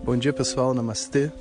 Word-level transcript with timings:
Bom 0.04 0.18
dia 0.18 0.34
pessoal, 0.34 0.73
namastê. 0.73 1.31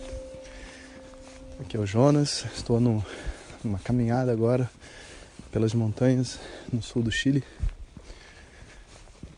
Aqui 1.59 1.77
é 1.77 1.81
o 1.81 1.87
Jonas, 1.87 2.45
estou 2.57 2.79
numa 2.79 3.81
caminhada 3.83 4.31
agora 4.31 4.71
pelas 5.51 5.75
montanhas 5.75 6.39
no 6.73 6.81
sul 6.81 7.03
do 7.03 7.11
Chile. 7.11 7.43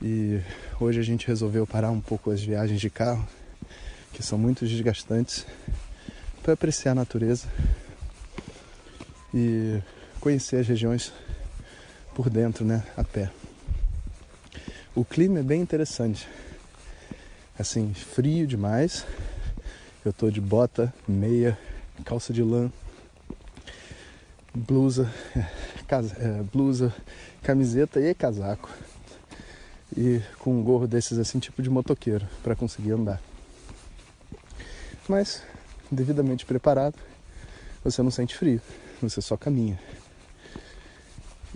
E 0.00 0.40
hoje 0.80 1.00
a 1.00 1.02
gente 1.02 1.26
resolveu 1.26 1.66
parar 1.66 1.90
um 1.90 2.00
pouco 2.00 2.30
as 2.30 2.40
viagens 2.40 2.80
de 2.80 2.88
carro, 2.88 3.26
que 4.12 4.22
são 4.22 4.38
muito 4.38 4.64
desgastantes, 4.64 5.44
para 6.40 6.52
apreciar 6.52 6.92
a 6.92 6.94
natureza 6.94 7.48
e 9.34 9.80
conhecer 10.20 10.60
as 10.60 10.68
regiões 10.68 11.12
por 12.14 12.30
dentro, 12.30 12.64
né, 12.64 12.84
a 12.96 13.02
pé. 13.02 13.28
O 14.94 15.04
clima 15.04 15.40
é 15.40 15.42
bem 15.42 15.60
interessante. 15.60 16.28
Assim, 17.58 17.92
frio 17.92 18.46
demais. 18.46 19.04
Eu 20.04 20.12
tô 20.12 20.30
de 20.30 20.40
bota, 20.40 20.94
meia, 21.08 21.58
calça 22.04 22.32
de 22.32 22.42
lã, 22.42 22.70
blusa, 24.54 25.12
é, 25.34 26.42
blusa, 26.52 26.94
camiseta 27.42 28.00
e 28.00 28.14
casaco 28.14 28.70
e 29.98 30.22
com 30.38 30.56
um 30.56 30.62
gorro 30.62 30.86
desses 30.86 31.18
assim, 31.18 31.40
tipo 31.40 31.60
de 31.60 31.68
motoqueiro, 31.68 32.24
para 32.40 32.54
conseguir 32.54 32.92
andar. 32.92 33.20
Mas, 35.08 35.42
devidamente 35.90 36.46
preparado, 36.46 36.94
você 37.82 38.00
não 38.00 38.10
sente 38.10 38.36
frio, 38.36 38.62
você 39.02 39.20
só 39.20 39.36
caminha. 39.36 39.76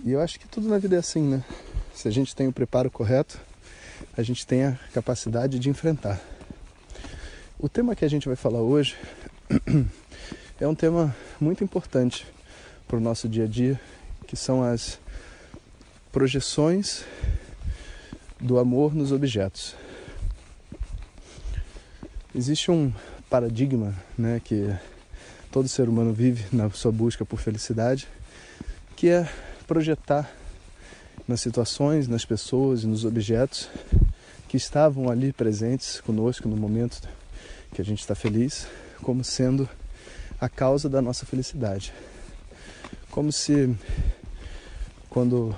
E 0.03 0.11
eu 0.11 0.19
acho 0.19 0.37
que 0.37 0.45
tudo 0.45 0.67
na 0.67 0.77
vida 0.77 0.97
é 0.97 0.99
assim, 0.99 1.21
né? 1.21 1.41
Se 1.93 2.09
a 2.09 2.11
gente 2.11 2.35
tem 2.35 2.45
o 2.45 2.51
preparo 2.51 2.91
correto, 2.91 3.39
a 4.17 4.21
gente 4.21 4.45
tem 4.45 4.65
a 4.65 4.77
capacidade 4.93 5.57
de 5.57 5.69
enfrentar. 5.69 6.19
O 7.57 7.69
tema 7.69 7.95
que 7.95 8.03
a 8.03 8.09
gente 8.09 8.27
vai 8.27 8.35
falar 8.35 8.59
hoje 8.59 8.97
é 10.59 10.67
um 10.67 10.75
tema 10.75 11.15
muito 11.39 11.63
importante 11.63 12.27
para 12.89 12.97
o 12.97 12.99
nosso 12.99 13.29
dia 13.29 13.45
a 13.45 13.47
dia, 13.47 13.79
que 14.27 14.35
são 14.35 14.61
as 14.61 14.99
projeções 16.11 17.05
do 18.43 18.59
amor 18.59 18.93
nos 18.93 19.13
objetos. 19.13 19.73
Existe 22.35 22.69
um 22.69 22.91
paradigma 23.29 23.95
né, 24.17 24.41
que 24.43 24.69
todo 25.49 25.69
ser 25.69 25.87
humano 25.87 26.11
vive 26.11 26.45
na 26.51 26.69
sua 26.69 26.91
busca 26.91 27.23
por 27.23 27.39
felicidade, 27.39 28.05
que 28.97 29.07
é 29.07 29.29
projetar 29.65 30.29
nas 31.25 31.39
situações, 31.39 32.09
nas 32.09 32.25
pessoas 32.25 32.83
e 32.83 32.87
nos 32.87 33.05
objetos 33.05 33.69
que 34.49 34.57
estavam 34.57 35.09
ali 35.09 35.31
presentes 35.31 36.01
conosco 36.01 36.49
no 36.49 36.57
momento 36.57 37.07
que 37.71 37.81
a 37.81 37.85
gente 37.85 38.01
está 38.01 38.13
feliz, 38.13 38.67
como 39.01 39.23
sendo 39.23 39.69
a 40.39 40.49
causa 40.49 40.89
da 40.89 41.01
nossa 41.01 41.25
felicidade. 41.25 41.93
Como 43.09 43.31
se 43.31 43.73
quando 45.09 45.55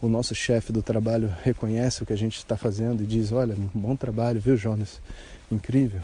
o 0.00 0.08
nosso 0.08 0.34
chefe 0.34 0.72
do 0.72 0.82
trabalho 0.82 1.34
reconhece 1.42 2.02
o 2.02 2.06
que 2.06 2.12
a 2.12 2.18
gente 2.18 2.36
está 2.36 2.56
fazendo 2.56 3.02
e 3.02 3.06
diz: 3.06 3.32
Olha, 3.32 3.56
bom 3.74 3.96
trabalho, 3.96 4.40
viu, 4.40 4.56
Jonas? 4.56 5.00
Incrível. 5.50 6.00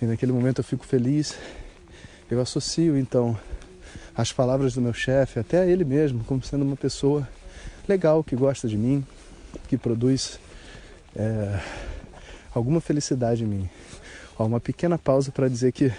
E 0.00 0.06
naquele 0.06 0.32
momento 0.32 0.60
eu 0.60 0.64
fico 0.64 0.84
feliz. 0.84 1.36
Eu 2.30 2.40
associo 2.40 2.96
então 2.96 3.38
as 4.16 4.32
palavras 4.32 4.74
do 4.74 4.80
meu 4.80 4.92
chefe, 4.92 5.38
até 5.38 5.60
a 5.60 5.66
ele 5.66 5.84
mesmo, 5.84 6.24
como 6.24 6.42
sendo 6.42 6.64
uma 6.64 6.76
pessoa 6.76 7.28
legal, 7.88 8.22
que 8.24 8.34
gosta 8.34 8.66
de 8.68 8.76
mim, 8.76 9.04
que 9.68 9.76
produz 9.76 10.38
é, 11.14 11.60
alguma 12.54 12.80
felicidade 12.80 13.44
em 13.44 13.46
mim. 13.46 13.70
Ó, 14.38 14.46
uma 14.46 14.60
pequena 14.60 14.98
pausa 14.98 15.30
para 15.30 15.48
dizer 15.48 15.72
que 15.72 15.92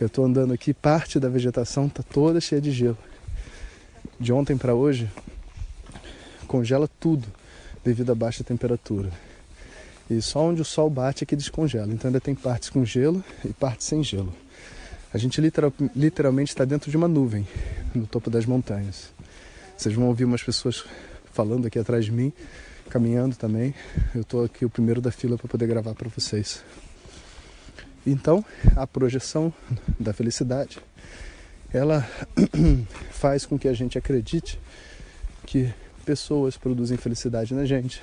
eu 0.00 0.06
estou 0.06 0.24
andando 0.24 0.52
aqui, 0.52 0.72
parte 0.72 1.20
da 1.20 1.28
vegetação 1.28 1.86
está 1.86 2.02
toda 2.02 2.40
cheia 2.40 2.60
de 2.60 2.70
gelo. 2.70 2.98
De 4.18 4.32
ontem 4.32 4.56
para 4.56 4.74
hoje, 4.74 5.08
congela 6.50 6.90
tudo 6.98 7.28
devido 7.84 8.10
à 8.10 8.14
baixa 8.14 8.42
temperatura. 8.42 9.08
E 10.10 10.20
só 10.20 10.40
onde 10.40 10.60
o 10.60 10.64
sol 10.64 10.90
bate 10.90 11.22
é 11.22 11.26
que 11.26 11.36
descongela. 11.36 11.92
Então 11.92 12.08
ainda 12.08 12.20
tem 12.20 12.34
partes 12.34 12.68
com 12.68 12.84
gelo 12.84 13.22
e 13.44 13.52
partes 13.52 13.86
sem 13.86 14.02
gelo. 14.02 14.34
A 15.14 15.18
gente 15.18 15.40
literal, 15.40 15.72
literalmente 15.94 16.50
está 16.50 16.64
dentro 16.64 16.90
de 16.90 16.96
uma 16.96 17.06
nuvem 17.06 17.46
no 17.94 18.04
topo 18.04 18.28
das 18.28 18.46
montanhas. 18.46 19.12
Vocês 19.76 19.94
vão 19.94 20.08
ouvir 20.08 20.24
umas 20.24 20.42
pessoas 20.42 20.84
falando 21.32 21.68
aqui 21.68 21.78
atrás 21.78 22.04
de 22.04 22.10
mim, 22.10 22.32
caminhando 22.88 23.36
também. 23.36 23.72
Eu 24.12 24.22
estou 24.22 24.44
aqui 24.44 24.64
o 24.64 24.70
primeiro 24.70 25.00
da 25.00 25.12
fila 25.12 25.38
para 25.38 25.46
poder 25.46 25.68
gravar 25.68 25.94
para 25.94 26.08
vocês. 26.08 26.64
Então, 28.04 28.44
a 28.74 28.88
projeção 28.88 29.54
da 30.00 30.12
felicidade, 30.12 30.80
ela 31.72 32.04
faz 33.12 33.46
com 33.46 33.56
que 33.56 33.68
a 33.68 33.72
gente 33.72 33.96
acredite 33.96 34.58
que 35.46 35.72
pessoas 36.04 36.56
produzem 36.56 36.96
felicidade 36.96 37.54
na 37.54 37.64
gente, 37.64 38.02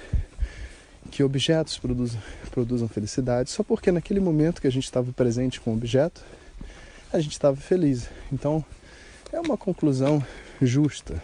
que 1.12 1.24
objetos 1.24 1.78
produzam, 1.78 2.22
produzam 2.52 2.88
felicidade, 2.88 3.50
só 3.50 3.64
porque 3.64 3.92
naquele 3.92 4.20
momento 4.20 4.62
que 4.62 4.68
a 4.68 4.72
gente 4.72 4.86
estava 4.86 5.12
presente 5.14 5.60
com 5.60 5.72
o 5.72 5.74
objeto, 5.74 6.24
a 7.12 7.20
gente 7.20 7.32
estava 7.32 7.56
feliz. 7.56 8.10
Então, 8.32 8.64
é 9.32 9.40
uma 9.40 9.58
conclusão 9.58 10.24
justa. 10.62 11.22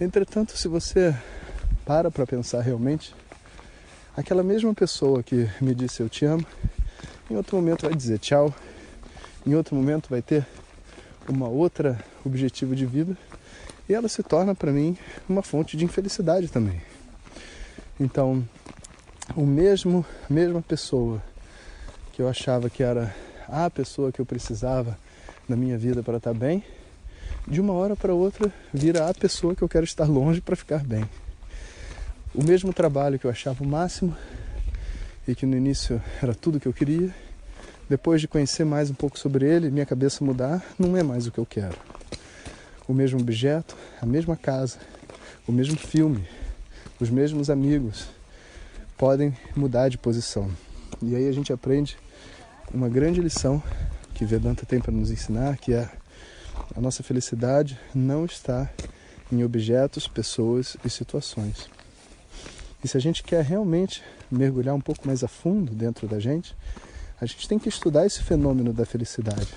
Entretanto, 0.00 0.56
se 0.56 0.68
você 0.68 1.14
para 1.84 2.10
para 2.10 2.26
pensar 2.26 2.60
realmente, 2.60 3.14
aquela 4.16 4.42
mesma 4.42 4.72
pessoa 4.74 5.22
que 5.22 5.48
me 5.60 5.74
disse 5.74 6.00
eu 6.02 6.08
te 6.08 6.24
amo, 6.24 6.44
em 7.30 7.36
outro 7.36 7.56
momento 7.56 7.86
vai 7.86 7.94
dizer 7.94 8.18
tchau, 8.18 8.54
em 9.46 9.54
outro 9.54 9.74
momento 9.74 10.08
vai 10.08 10.22
ter 10.22 10.46
uma 11.28 11.48
outra 11.48 11.98
objetivo 12.24 12.74
de 12.74 12.86
vida 12.86 13.16
e 13.90 13.94
ela 13.94 14.08
se 14.08 14.22
torna 14.22 14.54
para 14.54 14.70
mim 14.70 14.96
uma 15.28 15.42
fonte 15.42 15.76
de 15.76 15.84
infelicidade 15.84 16.46
também. 16.46 16.80
Então, 17.98 18.48
o 19.34 19.44
mesmo, 19.44 20.06
a 20.28 20.32
mesma 20.32 20.62
pessoa 20.62 21.20
que 22.12 22.22
eu 22.22 22.28
achava 22.28 22.70
que 22.70 22.84
era 22.84 23.12
a 23.48 23.68
pessoa 23.68 24.12
que 24.12 24.20
eu 24.20 24.24
precisava 24.24 24.96
na 25.48 25.56
minha 25.56 25.76
vida 25.76 26.04
para 26.04 26.18
estar 26.18 26.32
bem, 26.32 26.62
de 27.48 27.60
uma 27.60 27.72
hora 27.72 27.96
para 27.96 28.14
outra 28.14 28.52
vira 28.72 29.08
a 29.08 29.12
pessoa 29.12 29.56
que 29.56 29.62
eu 29.62 29.68
quero 29.68 29.84
estar 29.84 30.06
longe 30.06 30.40
para 30.40 30.54
ficar 30.54 30.84
bem. 30.84 31.04
O 32.32 32.44
mesmo 32.44 32.72
trabalho 32.72 33.18
que 33.18 33.24
eu 33.24 33.30
achava 33.30 33.64
o 33.64 33.66
máximo 33.66 34.16
e 35.26 35.34
que 35.34 35.44
no 35.44 35.56
início 35.56 36.00
era 36.22 36.32
tudo 36.32 36.60
que 36.60 36.68
eu 36.68 36.72
queria, 36.72 37.12
depois 37.88 38.20
de 38.20 38.28
conhecer 38.28 38.64
mais 38.64 38.88
um 38.88 38.94
pouco 38.94 39.18
sobre 39.18 39.44
ele, 39.46 39.68
minha 39.68 39.84
cabeça 39.84 40.24
mudar, 40.24 40.64
não 40.78 40.96
é 40.96 41.02
mais 41.02 41.26
o 41.26 41.32
que 41.32 41.38
eu 41.38 41.46
quero 41.46 41.76
o 42.90 42.94
mesmo 42.94 43.20
objeto, 43.20 43.76
a 44.02 44.04
mesma 44.04 44.36
casa, 44.36 44.78
o 45.46 45.52
mesmo 45.52 45.76
filme, 45.76 46.26
os 46.98 47.08
mesmos 47.08 47.48
amigos 47.48 48.08
podem 48.98 49.32
mudar 49.54 49.88
de 49.88 49.96
posição. 49.96 50.50
E 51.00 51.14
aí 51.14 51.28
a 51.28 51.32
gente 51.32 51.52
aprende 51.52 51.96
uma 52.74 52.88
grande 52.88 53.20
lição 53.20 53.62
que 54.12 54.24
Vedanta 54.24 54.66
tem 54.66 54.80
para 54.80 54.90
nos 54.90 55.08
ensinar, 55.12 55.56
que 55.56 55.72
é 55.72 55.88
a 56.74 56.80
nossa 56.80 57.04
felicidade 57.04 57.78
não 57.94 58.24
está 58.24 58.68
em 59.30 59.44
objetos, 59.44 60.08
pessoas 60.08 60.76
e 60.84 60.90
situações. 60.90 61.70
E 62.82 62.88
se 62.88 62.96
a 62.96 63.00
gente 63.00 63.22
quer 63.22 63.44
realmente 63.44 64.02
mergulhar 64.28 64.74
um 64.74 64.80
pouco 64.80 65.06
mais 65.06 65.22
a 65.22 65.28
fundo 65.28 65.72
dentro 65.72 66.08
da 66.08 66.18
gente, 66.18 66.56
a 67.20 67.24
gente 67.24 67.46
tem 67.46 67.58
que 67.58 67.68
estudar 67.68 68.04
esse 68.04 68.20
fenômeno 68.20 68.72
da 68.72 68.84
felicidade. 68.84 69.48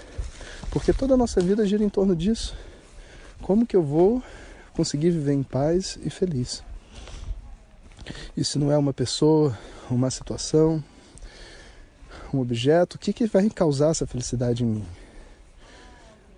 Porque 0.69 0.94
toda 0.94 1.15
a 1.15 1.18
nossa 1.18 1.41
vida 1.41 1.65
gira 1.65 1.83
em 1.83 1.89
torno 1.89 2.15
disso. 2.15 2.56
Como 3.44 3.66
que 3.66 3.75
eu 3.75 3.84
vou 3.84 4.24
conseguir 4.74 5.12
viver 5.12 5.34
em 5.34 5.44
paz 5.44 6.00
e 6.01 6.10
feliz? 6.10 6.63
Se 8.42 8.57
não 8.57 8.72
é 8.72 8.78
uma 8.78 8.94
pessoa, 8.94 9.57
uma 9.92 10.10
situação, 10.10 10.81
um 12.34 12.40
objeto, 12.40 12.95
o 12.95 13.00
que, 13.00 13.12
que 13.12 13.25
vai 13.25 13.50
causar 13.50 13.90
essa 13.90 14.07
felicidade 14.07 14.63
em 14.63 14.68
mim? 14.68 14.86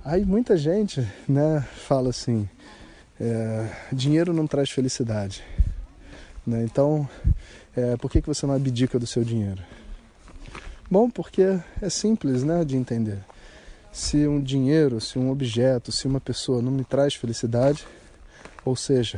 Aí 0.04 0.25
muita 0.25 0.57
gente 0.57 1.07
né, 1.30 1.63
fala 1.75 2.10
assim, 2.10 2.50
é, 3.22 3.69
dinheiro 3.94 4.34
não 4.34 4.48
traz 4.48 4.72
felicidade. 4.72 5.44
Né? 6.46 6.63
Então, 6.63 7.07
é, 7.78 7.96
por 7.98 8.10
que, 8.10 8.19
que 8.19 8.28
você 8.28 8.48
não 8.48 8.56
abdica 8.56 8.98
do 8.98 9.06
seu 9.06 9.24
dinheiro? 9.24 9.62
Bom, 10.90 11.07
porque 11.07 11.60
é 11.80 11.90
simples 11.90 12.44
né, 12.44 12.66
de 12.66 12.75
entender 12.75 13.19
se 13.95 14.27
um 14.27 14.42
dinheiro, 14.42 15.00
se 15.00 15.18
um 15.18 15.31
objeto, 15.31 15.89
se 15.89 16.06
uma 16.06 16.19
pessoa 16.19 16.62
não 16.62 16.69
me 16.69 16.83
traz 16.83 17.15
felicidade, 17.15 17.88
ou 18.65 18.75
seja, 18.75 19.18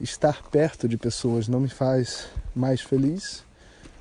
estar 0.00 0.42
perto 0.50 0.88
de 0.88 0.98
pessoas 0.98 1.46
não 1.46 1.60
me 1.60 1.68
faz 1.68 2.26
mais 2.52 2.80
feliz, 2.80 3.44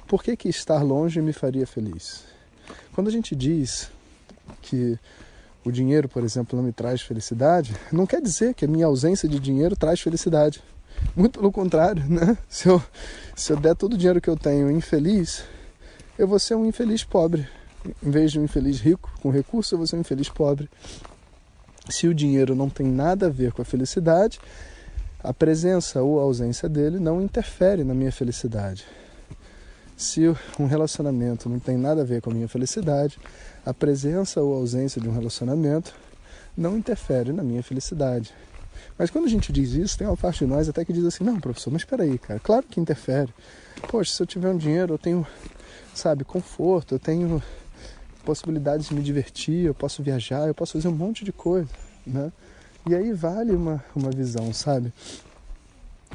por 0.08 0.24
que, 0.24 0.36
que 0.36 0.50
estar 0.50 0.82
longe 0.82 1.22
me 1.22 1.32
faria 1.32 1.68
feliz? 1.68 2.24
Quando 2.94 3.10
a 3.10 3.12
gente 3.12 3.36
diz 3.36 3.92
que 4.64 4.98
o 5.64 5.72
dinheiro, 5.72 6.10
por 6.10 6.24
exemplo, 6.24 6.58
não 6.58 6.66
me 6.66 6.74
traz 6.74 7.04
felicidade, 7.04 7.76
não 7.92 8.08
quer 8.08 8.24
dizer 8.24 8.56
que 8.56 8.66
a 8.66 8.68
minha 8.68 8.88
ausência 8.88 9.30
de 9.30 9.40
dinheiro 9.40 9.76
traz 9.76 10.02
felicidade. 10.02 10.64
Muito 11.16 11.38
pelo 11.38 11.52
contrário, 11.52 12.04
né? 12.10 12.36
Se 12.50 12.68
eu, 12.68 12.82
se 13.36 13.54
eu 13.54 13.58
der 13.58 13.76
todo 13.76 13.94
o 13.94 13.98
dinheiro 13.98 14.20
que 14.20 14.32
eu 14.32 14.36
tenho 14.36 14.72
infeliz, 14.72 15.44
eu 16.18 16.28
vou 16.28 16.40
ser 16.40 16.56
um 16.56 16.66
infeliz 16.66 17.04
pobre. 17.04 17.48
Em 18.04 18.12
vez 18.12 18.32
de 18.32 18.40
um 18.40 18.44
infeliz 18.44 18.80
rico 18.80 19.12
com 19.22 19.30
recurso, 19.30 19.74
eu 19.74 19.78
vou 19.78 19.88
ser 19.88 19.96
um 19.96 20.02
infeliz 20.02 20.30
pobre. 20.30 20.70
Se 21.90 22.08
o 22.08 22.14
dinheiro 22.14 22.56
não 22.56 22.70
tem 22.70 22.86
nada 22.86 23.28
a 23.28 23.30
ver 23.30 23.52
com 23.52 23.62
a 23.62 23.66
felicidade, 23.66 24.40
a 25.24 25.34
presença 25.34 26.02
ou 26.02 26.20
a 26.20 26.24
ausência 26.24 26.70
dele 26.70 27.00
não 27.00 27.22
interfere 27.22 27.84
na 27.84 27.94
minha 27.94 28.12
felicidade. 28.12 28.86
Se 29.98 30.22
um 30.60 30.66
relacionamento 30.66 31.48
não 31.48 31.60
tem 31.60 31.78
nada 31.78 32.02
a 32.02 32.06
ver 32.06 32.22
com 32.22 32.32
a 32.32 32.34
minha 32.34 32.48
felicidade, 32.48 33.20
a 33.66 33.74
presença 33.74 34.42
ou 34.42 34.54
a 34.54 34.58
ausência 34.58 35.00
de 35.00 35.08
um 35.08 35.14
relacionamento 35.14 35.94
não 36.58 36.78
interfere 36.78 37.32
na 37.32 37.44
minha 37.44 37.62
felicidade. 37.62 38.34
Mas 38.98 39.10
quando 39.10 39.26
a 39.26 39.30
gente 39.30 39.52
diz 39.52 39.74
isso, 39.74 39.98
tem 39.98 40.08
uma 40.08 40.18
parte 40.18 40.40
de 40.40 40.46
nós 40.46 40.68
até 40.68 40.84
que 40.84 40.94
diz 40.94 41.06
assim: 41.06 41.24
não, 41.24 41.40
professor, 41.40 41.72
mas 41.72 41.82
espera 41.82 42.04
aí, 42.04 42.18
cara, 42.18 42.40
claro 42.40 42.66
que 42.68 42.80
interfere. 42.80 43.34
Poxa, 43.88 44.12
se 44.12 44.22
eu 44.22 44.28
tiver 44.28 44.50
um 44.50 44.58
dinheiro, 44.58 44.96
eu 44.96 44.98
tenho, 44.98 45.26
sabe, 45.94 46.24
conforto, 46.24 46.96
eu 46.96 47.00
tenho 47.00 47.42
possibilidades 48.22 48.88
de 48.88 48.96
me 48.96 49.02
divertir, 49.02 49.66
eu 49.66 49.74
posso 49.74 50.02
viajar, 50.02 50.48
eu 50.48 50.56
posso 50.56 50.74
fazer 50.74 50.88
um 50.88 50.96
monte 50.96 51.26
de 51.26 51.32
coisa, 51.32 51.70
né? 52.06 52.32
E 52.90 52.96
aí 52.96 53.14
vale 53.14 53.52
uma, 53.52 53.84
uma 53.96 54.10
visão, 54.10 54.52
sabe? 54.54 54.92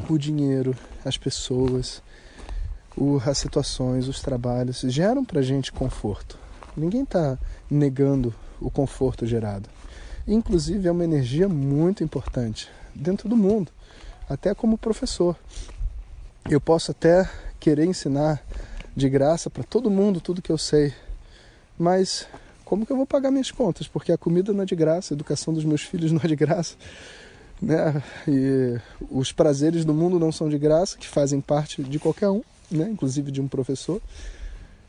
O 0.08 0.18
dinheiro, 0.18 0.76
as 1.04 1.16
pessoas, 1.16 2.02
o, 2.96 3.20
as 3.24 3.38
situações, 3.38 4.08
os 4.08 4.20
trabalhos 4.20 4.80
geram 4.80 5.24
pra 5.24 5.42
gente 5.42 5.72
conforto. 5.72 6.38
Ninguém 6.76 7.02
está 7.02 7.38
negando 7.70 8.34
o 8.60 8.70
conforto 8.70 9.26
gerado. 9.26 9.68
Inclusive 10.26 10.88
é 10.88 10.90
uma 10.90 11.04
energia 11.04 11.48
muito 11.48 12.02
importante 12.02 12.68
dentro 12.94 13.28
do 13.28 13.36
mundo, 13.36 13.70
até 14.28 14.54
como 14.54 14.76
professor. 14.76 15.36
Eu 16.50 16.60
posso 16.60 16.90
até 16.90 17.30
querer 17.60 17.86
ensinar 17.86 18.42
de 18.94 19.08
graça 19.08 19.48
para 19.48 19.62
todo 19.62 19.90
mundo 19.90 20.20
tudo 20.20 20.42
que 20.42 20.50
eu 20.50 20.58
sei, 20.58 20.92
mas 21.78 22.26
como 22.64 22.84
que 22.84 22.92
eu 22.92 22.96
vou 22.96 23.06
pagar 23.06 23.30
minhas 23.30 23.50
contas? 23.50 23.86
Porque 23.86 24.10
a 24.10 24.18
comida 24.18 24.52
não 24.52 24.62
é 24.62 24.66
de 24.66 24.74
graça, 24.74 25.12
a 25.12 25.16
educação 25.16 25.54
dos 25.54 25.64
meus 25.64 25.82
filhos 25.82 26.10
não 26.10 26.20
é 26.22 26.26
de 26.26 26.36
graça. 26.36 26.74
Né? 27.62 28.02
E 28.26 28.78
os 29.10 29.32
prazeres 29.32 29.84
do 29.84 29.94
mundo 29.94 30.18
não 30.18 30.32
são 30.32 30.48
de 30.48 30.58
graça, 30.58 30.98
que 30.98 31.06
fazem 31.06 31.40
parte 31.40 31.82
de 31.82 31.98
qualquer 31.98 32.28
um, 32.28 32.42
né? 32.70 32.88
inclusive 32.90 33.30
de 33.30 33.40
um 33.40 33.48
professor. 33.48 34.02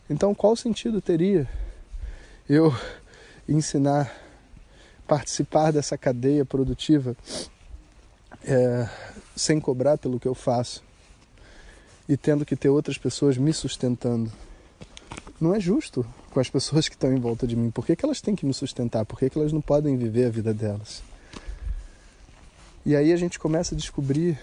Então, 0.10 0.34
qual 0.34 0.56
sentido 0.56 1.02
teria 1.02 1.48
eu 2.50 2.74
ensinar, 3.48 4.12
participar 5.08 5.72
dessa 5.72 5.98
cadeia 5.98 6.46
produtiva 6.46 7.16
é, 8.44 8.90
sem 9.36 9.60
cobrar 9.60 9.98
pelo 9.98 10.20
que 10.20 10.28
eu 10.28 10.34
faço 10.34 10.84
e 12.10 12.18
tendo 12.18 12.46
que 12.46 12.56
ter 12.56 12.70
outras 12.70 12.98
pessoas 12.98 13.38
me 13.38 13.54
sustentando? 13.54 14.32
Não 15.40 15.54
é 15.54 15.60
justo 15.60 16.06
com 16.32 16.40
as 16.40 16.50
pessoas 16.50 16.90
que 16.90 16.96
estão 16.96 17.14
em 17.14 17.20
volta 17.20 17.46
de 17.46 17.56
mim? 17.56 17.70
Por 17.70 17.86
que, 17.86 17.96
que 17.96 18.04
elas 18.04 18.22
têm 18.22 18.36
que 18.36 18.46
me 18.46 18.54
sustentar? 18.54 19.06
Por 19.06 19.20
que, 19.20 19.30
que 19.30 19.38
elas 19.38 19.54
não 19.54 19.62
podem 19.62 19.96
viver 19.96 20.26
a 20.26 20.30
vida 20.30 20.52
delas? 20.52 21.04
E 22.84 22.96
aí 22.96 23.14
a 23.14 23.18
gente 23.18 23.38
começa 23.38 23.76
a 23.76 23.78
descobrir, 23.78 24.40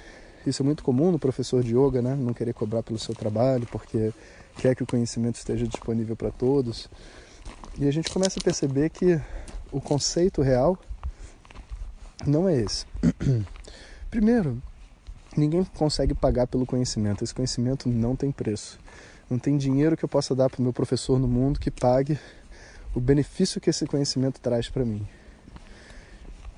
isso 0.46 0.62
é 0.62 0.64
muito 0.64 0.84
comum 0.84 1.10
no 1.10 1.18
professor 1.18 1.64
de 1.64 1.76
yoga, 1.76 2.00
né? 2.00 2.14
Não 2.14 2.32
querer 2.32 2.52
cobrar 2.52 2.82
pelo 2.82 2.98
seu 2.98 3.14
trabalho, 3.14 3.66
porque 3.72 4.12
quer 4.56 4.76
que 4.76 4.84
o 4.84 4.86
conhecimento 4.86 5.36
esteja 5.36 5.66
disponível 5.66 6.14
para 6.14 6.30
todos. 6.30 6.88
E 7.76 7.88
a 7.88 7.90
gente 7.90 8.10
começa 8.10 8.38
a 8.38 8.42
perceber 8.42 8.90
que 8.90 9.20
o 9.72 9.80
conceito 9.80 10.42
real 10.42 10.78
não 12.24 12.48
é 12.48 12.60
esse. 12.60 12.86
Primeiro, 14.10 14.62
ninguém 15.36 15.64
consegue 15.76 16.14
pagar 16.14 16.46
pelo 16.46 16.64
conhecimento. 16.64 17.24
Esse 17.24 17.34
conhecimento 17.34 17.88
não 17.88 18.14
tem 18.14 18.30
preço. 18.30 18.78
Não 19.34 19.38
tem 19.40 19.56
dinheiro 19.56 19.96
que 19.96 20.04
eu 20.04 20.08
possa 20.08 20.32
dar 20.32 20.48
para 20.48 20.60
o 20.60 20.62
meu 20.62 20.72
professor 20.72 21.18
no 21.18 21.26
mundo 21.26 21.58
que 21.58 21.68
pague 21.68 22.16
o 22.94 23.00
benefício 23.00 23.60
que 23.60 23.68
esse 23.68 23.84
conhecimento 23.84 24.40
traz 24.40 24.68
para 24.68 24.84
mim. 24.84 25.04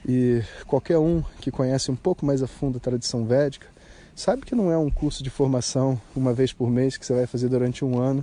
E 0.07 0.43
qualquer 0.67 0.99
um 0.99 1.23
que 1.41 1.51
conhece 1.51 1.91
um 1.91 1.97
pouco 1.97 2.27
mais 2.27 2.43
a 2.43 2.47
fundo 2.47 2.77
a 2.77 2.81
tradição 2.81 3.25
védica 3.25 3.67
sabe 4.15 4.43
que 4.43 4.55
não 4.55 4.71
é 4.71 4.77
um 4.77 4.91
curso 4.91 5.25
de 5.25 5.31
formação 5.31 5.99
uma 6.15 6.35
vez 6.35 6.53
por 6.53 6.69
mês 6.69 6.99
que 6.99 7.07
você 7.07 7.15
vai 7.15 7.27
fazer 7.27 7.49
durante 7.49 7.83
um 7.83 7.99
ano 7.99 8.23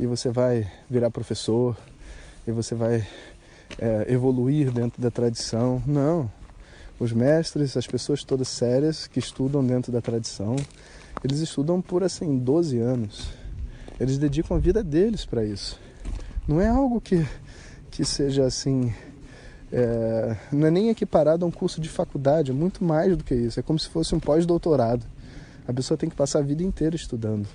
e 0.00 0.06
você 0.06 0.30
vai 0.30 0.66
virar 0.88 1.10
professor 1.10 1.76
e 2.46 2.50
você 2.50 2.74
vai 2.74 3.06
é, 3.78 4.06
evoluir 4.08 4.72
dentro 4.72 5.02
da 5.02 5.10
tradição. 5.10 5.82
Não. 5.86 6.32
Os 6.98 7.12
mestres, 7.12 7.76
as 7.76 7.86
pessoas 7.86 8.24
todas 8.24 8.48
sérias 8.48 9.06
que 9.06 9.18
estudam 9.18 9.62
dentro 9.62 9.92
da 9.92 10.00
tradição, 10.00 10.56
eles 11.22 11.40
estudam 11.40 11.82
por 11.82 12.02
assim 12.02 12.38
12 12.38 12.78
anos 12.78 13.41
eles 14.02 14.18
dedicam 14.18 14.56
a 14.56 14.60
vida 14.60 14.82
deles 14.82 15.24
para 15.24 15.44
isso. 15.44 15.78
Não 16.48 16.60
é 16.60 16.66
algo 16.66 17.00
que, 17.00 17.24
que 17.88 18.04
seja 18.04 18.44
assim. 18.44 18.92
É, 19.70 20.36
não 20.50 20.66
é 20.66 20.72
nem 20.72 20.88
equiparado 20.88 21.44
a 21.44 21.48
um 21.48 21.52
curso 21.52 21.80
de 21.80 21.88
faculdade, 21.88 22.50
é 22.50 22.54
muito 22.54 22.82
mais 22.82 23.16
do 23.16 23.22
que 23.22 23.32
isso. 23.32 23.60
É 23.60 23.62
como 23.62 23.78
se 23.78 23.88
fosse 23.88 24.12
um 24.12 24.18
pós-doutorado. 24.18 25.06
A 25.68 25.72
pessoa 25.72 25.96
tem 25.96 26.10
que 26.10 26.16
passar 26.16 26.40
a 26.40 26.42
vida 26.42 26.64
inteira 26.64 26.96
estudando. 26.96 27.46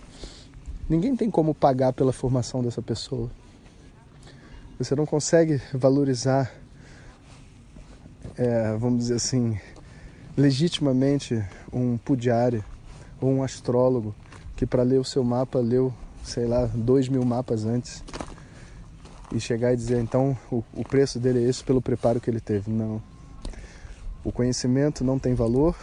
Ninguém 0.87 1.17
tem 1.17 1.29
como 1.29 1.53
pagar 1.53 1.91
pela 1.91 2.13
formação 2.13 2.63
dessa 2.63 2.81
pessoa. 2.81 3.29
Você 4.79 4.95
não 4.95 5.05
consegue 5.05 5.61
valorizar, 5.73 6.49
é, 8.37 8.73
vamos 8.77 8.99
dizer 8.99 9.15
assim, 9.15 9.59
legitimamente 10.37 11.43
um 11.73 11.97
pudiário 11.97 12.63
ou 13.19 13.29
um 13.29 13.43
astrólogo 13.43 14.15
que 14.55 14.65
para 14.65 14.81
ler 14.81 14.99
o 14.99 15.03
seu 15.03 15.25
mapa 15.25 15.59
leu 15.59 15.93
sei 16.27 16.45
lá, 16.45 16.69
dois 16.73 17.07
mil 17.07 17.23
mapas 17.23 17.65
antes 17.65 18.03
e 19.33 19.39
chegar 19.39 19.73
e 19.73 19.75
dizer 19.75 19.99
então 19.99 20.37
o, 20.51 20.63
o 20.73 20.83
preço 20.83 21.19
dele 21.19 21.43
é 21.43 21.49
esse 21.49 21.63
pelo 21.63 21.81
preparo 21.81 22.19
que 22.19 22.29
ele 22.29 22.39
teve. 22.39 22.69
Não. 22.69 23.01
O 24.23 24.31
conhecimento 24.31 25.03
não 25.03 25.17
tem 25.17 25.33
valor 25.33 25.75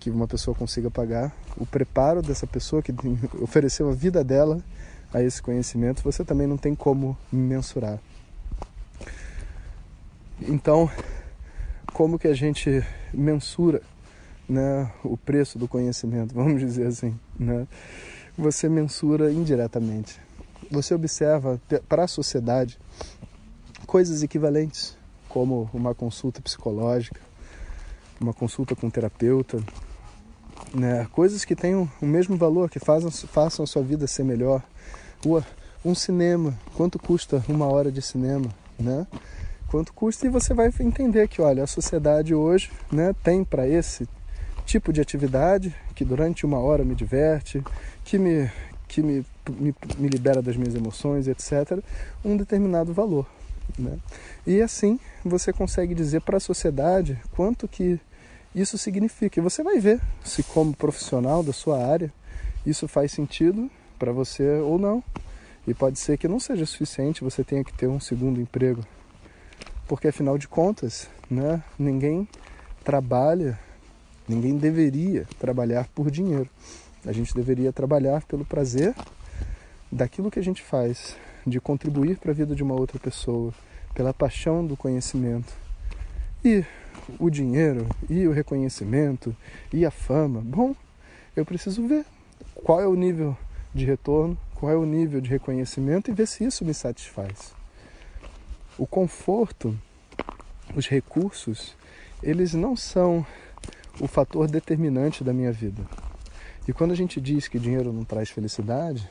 que 0.00 0.10
uma 0.10 0.26
pessoa 0.26 0.54
consiga 0.54 0.90
pagar. 0.90 1.32
O 1.56 1.64
preparo 1.64 2.20
dessa 2.20 2.46
pessoa 2.46 2.82
que 2.82 2.92
ofereceu 3.40 3.88
a 3.88 3.94
vida 3.94 4.24
dela 4.24 4.62
a 5.14 5.22
esse 5.22 5.40
conhecimento, 5.40 6.02
você 6.02 6.24
também 6.24 6.46
não 6.46 6.56
tem 6.56 6.74
como 6.74 7.16
mensurar. 7.30 7.98
Então, 10.40 10.90
como 11.92 12.18
que 12.18 12.26
a 12.26 12.34
gente 12.34 12.84
mensura 13.12 13.82
né, 14.48 14.90
o 15.04 15.16
preço 15.16 15.58
do 15.58 15.68
conhecimento, 15.68 16.34
vamos 16.34 16.60
dizer 16.60 16.86
assim, 16.86 17.14
né? 17.38 17.66
Você 18.36 18.68
mensura 18.68 19.32
indiretamente. 19.32 20.20
Você 20.70 20.94
observa 20.94 21.60
para 21.88 22.04
a 22.04 22.08
sociedade 22.08 22.78
coisas 23.86 24.22
equivalentes, 24.22 24.96
como 25.28 25.68
uma 25.72 25.94
consulta 25.94 26.40
psicológica, 26.40 27.20
uma 28.20 28.32
consulta 28.32 28.74
com 28.74 28.86
um 28.86 28.90
terapeuta, 28.90 29.62
né? 30.74 31.06
coisas 31.12 31.44
que 31.44 31.54
tenham 31.54 31.90
o 32.00 32.06
mesmo 32.06 32.36
valor, 32.36 32.70
que 32.70 32.78
façam, 32.78 33.64
a 33.64 33.66
sua 33.66 33.82
vida 33.82 34.06
ser 34.06 34.24
melhor. 34.24 34.62
Um 35.84 35.94
cinema, 35.94 36.58
quanto 36.74 36.98
custa 36.98 37.44
uma 37.48 37.66
hora 37.66 37.90
de 37.90 38.00
cinema, 38.00 38.48
né? 38.78 39.06
Quanto 39.68 39.92
custa 39.92 40.26
e 40.26 40.30
você 40.30 40.52
vai 40.52 40.70
entender 40.80 41.26
que, 41.28 41.40
olha, 41.40 41.64
a 41.64 41.66
sociedade 41.66 42.34
hoje 42.34 42.70
né, 42.90 43.14
tem 43.22 43.42
para 43.42 43.66
esse 43.66 44.06
tipo 44.64 44.92
de 44.92 45.00
atividade 45.00 45.74
que 45.94 46.04
durante 46.04 46.46
uma 46.46 46.58
hora 46.58 46.84
me 46.84 46.94
diverte, 46.94 47.62
que 48.04 48.18
me, 48.18 48.50
que 48.88 49.02
me, 49.02 49.24
me, 49.48 49.74
me 49.98 50.08
libera 50.08 50.42
das 50.42 50.56
minhas 50.56 50.74
emoções, 50.74 51.28
etc., 51.28 51.82
um 52.24 52.36
determinado 52.36 52.92
valor. 52.92 53.26
Né? 53.78 53.98
E 54.46 54.60
assim 54.60 54.98
você 55.24 55.52
consegue 55.52 55.94
dizer 55.94 56.20
para 56.22 56.36
a 56.36 56.40
sociedade 56.40 57.18
quanto 57.32 57.68
que 57.68 57.98
isso 58.54 58.76
significa. 58.76 59.38
E 59.38 59.42
você 59.42 59.62
vai 59.62 59.78
ver 59.78 60.00
se, 60.24 60.42
como 60.42 60.74
profissional 60.74 61.42
da 61.42 61.52
sua 61.52 61.84
área, 61.84 62.12
isso 62.66 62.86
faz 62.86 63.12
sentido 63.12 63.70
para 63.98 64.12
você 64.12 64.58
ou 64.58 64.78
não. 64.78 65.02
E 65.66 65.72
pode 65.72 65.98
ser 65.98 66.18
que 66.18 66.26
não 66.26 66.40
seja 66.40 66.66
suficiente, 66.66 67.22
você 67.22 67.44
tenha 67.44 67.62
que 67.62 67.72
ter 67.72 67.86
um 67.86 68.00
segundo 68.00 68.40
emprego. 68.40 68.84
Porque 69.86 70.08
afinal 70.08 70.36
de 70.36 70.48
contas, 70.48 71.08
né, 71.30 71.62
ninguém 71.78 72.28
trabalha 72.84 73.58
Ninguém 74.28 74.56
deveria 74.56 75.26
trabalhar 75.38 75.88
por 75.94 76.10
dinheiro. 76.10 76.48
A 77.04 77.12
gente 77.12 77.34
deveria 77.34 77.72
trabalhar 77.72 78.22
pelo 78.24 78.44
prazer 78.44 78.94
daquilo 79.90 80.30
que 80.30 80.38
a 80.38 80.42
gente 80.42 80.62
faz, 80.62 81.16
de 81.46 81.60
contribuir 81.60 82.18
para 82.18 82.30
a 82.30 82.34
vida 82.34 82.54
de 82.54 82.62
uma 82.62 82.74
outra 82.74 82.98
pessoa, 82.98 83.52
pela 83.94 84.14
paixão 84.14 84.64
do 84.64 84.76
conhecimento. 84.76 85.52
E 86.44 86.64
o 87.18 87.28
dinheiro, 87.28 87.86
e 88.08 88.26
o 88.26 88.32
reconhecimento, 88.32 89.36
e 89.72 89.84
a 89.84 89.90
fama, 89.90 90.40
bom, 90.40 90.74
eu 91.34 91.44
preciso 91.44 91.86
ver 91.86 92.04
qual 92.54 92.80
é 92.80 92.86
o 92.86 92.94
nível 92.94 93.36
de 93.74 93.84
retorno, 93.84 94.38
qual 94.54 94.70
é 94.70 94.76
o 94.76 94.84
nível 94.84 95.20
de 95.20 95.28
reconhecimento 95.28 96.10
e 96.10 96.14
ver 96.14 96.26
se 96.26 96.44
isso 96.44 96.64
me 96.64 96.72
satisfaz. 96.72 97.52
O 98.78 98.86
conforto, 98.86 99.76
os 100.74 100.88
recursos, 100.88 101.76
eles 102.22 102.54
não 102.54 102.76
são 102.76 103.26
o 104.00 104.06
fator 104.06 104.48
determinante 104.48 105.22
da 105.22 105.32
minha 105.32 105.52
vida. 105.52 105.82
E 106.66 106.72
quando 106.72 106.92
a 106.92 106.96
gente 106.96 107.20
diz 107.20 107.48
que 107.48 107.58
dinheiro 107.58 107.92
não 107.92 108.04
traz 108.04 108.30
felicidade, 108.30 109.08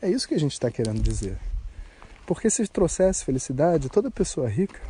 é 0.00 0.08
isso 0.08 0.28
que 0.28 0.34
a 0.34 0.40
gente 0.40 0.52
está 0.52 0.70
querendo 0.70 1.00
dizer. 1.00 1.36
Porque 2.26 2.48
se 2.48 2.66
trouxesse 2.68 3.24
felicidade, 3.24 3.88
toda 3.88 4.10
pessoa 4.10 4.48
rica, 4.48 4.80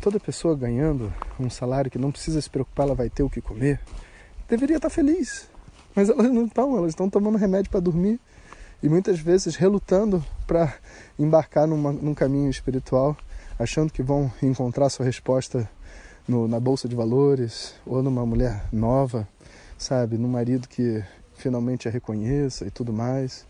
toda 0.00 0.20
pessoa 0.20 0.54
ganhando 0.54 1.12
um 1.38 1.48
salário 1.48 1.90
que 1.90 1.98
não 1.98 2.12
precisa 2.12 2.40
se 2.40 2.50
preocupar, 2.50 2.86
ela 2.86 2.94
vai 2.94 3.08
ter 3.08 3.22
o 3.22 3.30
que 3.30 3.40
comer, 3.40 3.80
deveria 4.48 4.76
estar 4.76 4.88
tá 4.88 4.94
feliz. 4.94 5.48
Mas 5.94 6.08
elas 6.08 6.30
não 6.30 6.44
estão, 6.44 6.76
elas 6.76 6.90
estão 6.90 7.08
tomando 7.08 7.38
remédio 7.38 7.70
para 7.70 7.80
dormir 7.80 8.20
e 8.82 8.88
muitas 8.88 9.18
vezes 9.18 9.56
relutando 9.56 10.24
para 10.46 10.74
embarcar 11.18 11.66
numa, 11.66 11.92
num 11.92 12.14
caminho 12.14 12.50
espiritual, 12.50 13.16
achando 13.58 13.92
que 13.92 14.02
vão 14.02 14.32
encontrar 14.42 14.88
sua 14.88 15.04
resposta 15.04 15.68
no, 16.30 16.46
na 16.46 16.60
bolsa 16.60 16.88
de 16.88 16.94
valores 16.94 17.74
ou 17.84 18.02
numa 18.02 18.24
mulher 18.24 18.64
nova, 18.72 19.26
sabe, 19.76 20.16
num 20.16 20.28
marido 20.28 20.68
que 20.68 21.02
finalmente 21.34 21.88
a 21.88 21.90
reconheça 21.90 22.64
e 22.64 22.70
tudo 22.70 22.92
mais. 22.92 23.44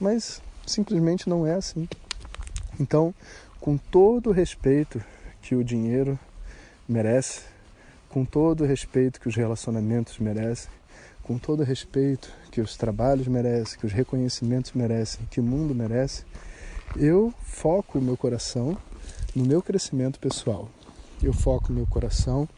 Mas 0.00 0.40
simplesmente 0.64 1.28
não 1.28 1.44
é 1.44 1.54
assim. 1.54 1.88
Então, 2.78 3.12
com 3.60 3.76
todo 3.76 4.30
o 4.30 4.32
respeito 4.32 5.02
que 5.42 5.56
o 5.56 5.64
dinheiro 5.64 6.16
merece, 6.88 7.42
com 8.08 8.24
todo 8.24 8.62
o 8.62 8.66
respeito 8.66 9.20
que 9.20 9.28
os 9.28 9.34
relacionamentos 9.34 10.18
merecem, 10.18 10.70
com 11.24 11.36
todo 11.36 11.60
o 11.60 11.64
respeito 11.64 12.32
que 12.52 12.60
os 12.60 12.76
trabalhos 12.76 13.26
merecem, 13.26 13.78
que 13.78 13.86
os 13.86 13.92
reconhecimentos 13.92 14.72
merecem, 14.72 15.26
que 15.30 15.40
o 15.40 15.44
mundo 15.44 15.74
merece, 15.74 16.24
eu 16.96 17.34
foco 17.42 17.98
o 17.98 18.02
meu 18.02 18.16
coração 18.16 18.76
no 19.34 19.44
meu 19.44 19.60
crescimento 19.60 20.18
pessoal. 20.18 20.68
Eu 21.22 21.34
foco 21.34 21.70
meu 21.70 21.86
coração 21.86 22.48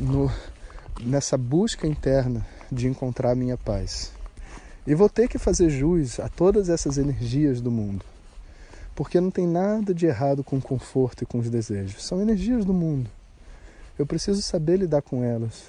no, 0.00 0.30
nessa 1.02 1.36
busca 1.36 1.86
interna 1.86 2.46
de 2.72 2.88
encontrar 2.88 3.34
minha 3.34 3.58
paz. 3.58 4.10
E 4.86 4.94
vou 4.94 5.08
ter 5.10 5.28
que 5.28 5.36
fazer 5.36 5.68
jus 5.68 6.18
a 6.18 6.30
todas 6.30 6.70
essas 6.70 6.96
energias 6.96 7.60
do 7.60 7.70
mundo. 7.70 8.02
Porque 8.94 9.20
não 9.20 9.30
tem 9.30 9.46
nada 9.46 9.92
de 9.92 10.06
errado 10.06 10.42
com 10.42 10.56
o 10.56 10.62
conforto 10.62 11.22
e 11.22 11.26
com 11.26 11.38
os 11.38 11.50
desejos. 11.50 12.02
São 12.02 12.22
energias 12.22 12.64
do 12.64 12.72
mundo. 12.72 13.10
Eu 13.98 14.06
preciso 14.06 14.40
saber 14.40 14.78
lidar 14.78 15.02
com 15.02 15.22
elas. 15.22 15.64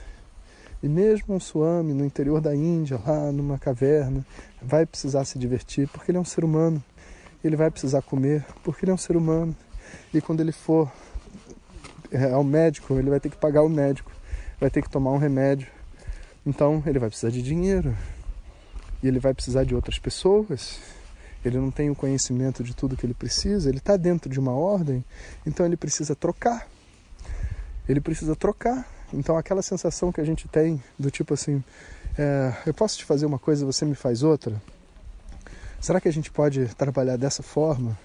E 0.81 0.87
mesmo 0.87 1.35
um 1.35 1.39
Swami 1.39 1.93
no 1.93 2.05
interior 2.05 2.39
da 2.39 2.55
Índia, 2.55 2.97
lá 3.05 3.29
numa 3.29 3.59
caverna, 3.59 4.25
vai 4.61 4.85
precisar 4.85 5.25
se 5.25 5.37
divertir 5.37 5.89
porque 5.89 6.11
ele 6.11 6.17
é 6.17 6.21
um 6.21 6.25
ser 6.25 6.45
humano. 6.45 6.81
Ele 7.43 7.57
vai 7.57 7.69
precisar 7.69 8.01
comer 8.01 8.45
porque 8.63 8.85
ele 8.85 8.91
é 8.91 8.95
um 8.95 8.97
ser 8.97 9.17
humano. 9.17 9.53
E 10.13 10.21
quando 10.21 10.39
ele 10.39 10.53
for 10.53 10.89
ao 12.33 12.43
médico, 12.43 12.93
ele 12.95 13.09
vai 13.09 13.19
ter 13.19 13.29
que 13.29 13.37
pagar 13.37 13.63
o 13.63 13.69
médico, 13.69 14.11
vai 14.59 14.69
ter 14.69 14.81
que 14.81 14.89
tomar 14.89 15.11
um 15.11 15.17
remédio. 15.17 15.67
Então 16.45 16.81
ele 16.85 16.99
vai 16.99 17.09
precisar 17.09 17.31
de 17.31 17.41
dinheiro. 17.41 17.95
E 19.01 19.07
ele 19.07 19.19
vai 19.19 19.33
precisar 19.33 19.63
de 19.63 19.73
outras 19.73 19.97
pessoas 19.97 20.79
ele 21.43 21.57
não 21.57 21.71
tem 21.71 21.89
o 21.89 21.95
conhecimento 21.95 22.63
de 22.63 22.73
tudo 22.73 22.97
que 22.97 23.05
ele 23.05 23.13
precisa, 23.13 23.69
ele 23.69 23.77
está 23.77 23.95
dentro 23.95 24.29
de 24.29 24.39
uma 24.39 24.51
ordem, 24.51 25.03
então 25.45 25.65
ele 25.65 25.77
precisa 25.77 26.15
trocar. 26.15 26.67
Ele 27.87 28.01
precisa 28.01 28.35
trocar. 28.35 28.87
Então 29.13 29.37
aquela 29.37 29.61
sensação 29.61 30.11
que 30.11 30.21
a 30.21 30.25
gente 30.25 30.47
tem 30.47 30.81
do 30.97 31.09
tipo 31.09 31.33
assim, 31.33 31.63
é, 32.17 32.53
eu 32.65 32.73
posso 32.73 32.97
te 32.97 33.05
fazer 33.05 33.25
uma 33.25 33.39
coisa, 33.39 33.65
você 33.65 33.85
me 33.85 33.95
faz 33.95 34.21
outra. 34.21 34.61
Será 35.79 36.01
que 36.01 36.09
a 36.09 36.13
gente 36.13 36.29
pode 36.29 36.65
trabalhar 36.75 37.17
dessa 37.17 37.41
forma? 37.41 37.97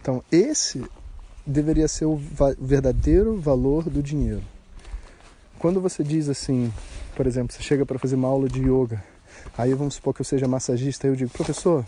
Então 0.00 0.22
esse 0.30 0.84
deveria 1.46 1.88
ser 1.88 2.06
o 2.06 2.20
verdadeiro 2.58 3.36
valor 3.36 3.84
do 3.84 4.02
dinheiro. 4.02 4.42
Quando 5.58 5.80
você 5.80 6.02
diz 6.02 6.28
assim, 6.28 6.72
por 7.16 7.26
exemplo, 7.26 7.54
você 7.54 7.62
chega 7.62 7.86
para 7.86 7.98
fazer 7.98 8.16
uma 8.16 8.28
aula 8.28 8.48
de 8.48 8.60
yoga, 8.60 9.02
aí 9.56 9.72
vamos 9.74 9.94
supor 9.94 10.14
que 10.14 10.20
eu 10.20 10.24
seja 10.24 10.48
massagista, 10.48 11.06
eu 11.06 11.16
digo, 11.16 11.30
professor, 11.30 11.84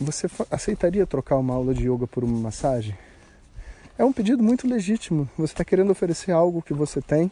você 0.00 0.28
aceitaria 0.50 1.06
trocar 1.06 1.36
uma 1.36 1.54
aula 1.54 1.74
de 1.74 1.88
yoga 1.88 2.06
por 2.06 2.24
uma 2.24 2.38
massagem? 2.38 2.96
É 3.98 4.04
um 4.04 4.12
pedido 4.12 4.42
muito 4.42 4.66
legítimo. 4.66 5.28
Você 5.36 5.52
está 5.52 5.64
querendo 5.64 5.90
oferecer 5.90 6.32
algo 6.32 6.62
que 6.62 6.72
você 6.72 7.00
tem 7.00 7.30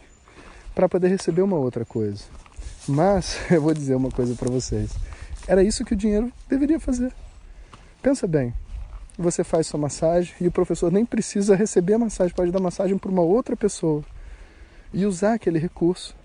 para 0.74 0.88
poder 0.88 1.08
receber 1.08 1.42
uma 1.42 1.56
outra 1.56 1.84
coisa. 1.84 2.24
Mas 2.86 3.38
eu 3.50 3.60
vou 3.60 3.74
dizer 3.74 3.94
uma 3.94 4.10
coisa 4.10 4.34
para 4.34 4.50
vocês. 4.50 4.90
Era 5.48 5.62
isso 5.62 5.84
que 5.84 5.94
o 5.94 5.96
dinheiro 5.96 6.32
deveria 6.48 6.78
fazer. 6.78 7.12
Pensa 8.02 8.26
bem. 8.26 8.54
Você 9.20 9.44
faz 9.44 9.66
sua 9.66 9.78
massagem 9.78 10.34
e 10.40 10.46
o 10.46 10.50
professor 10.50 10.90
nem 10.90 11.04
precisa 11.04 11.54
receber 11.54 11.92
a 11.92 11.98
massagem, 11.98 12.34
pode 12.34 12.50
dar 12.50 12.58
massagem 12.58 12.96
para 12.96 13.10
uma 13.10 13.20
outra 13.20 13.54
pessoa 13.54 14.02
e 14.94 15.04
usar 15.04 15.34
aquele 15.34 15.58
recurso 15.58 16.16